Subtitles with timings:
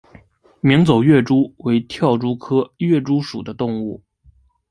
[0.61, 4.01] 鸣走跃蛛为跳蛛科跃蛛属的动物。